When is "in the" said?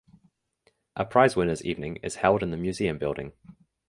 2.41-2.57